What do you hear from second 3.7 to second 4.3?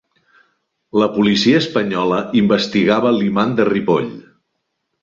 Ripoll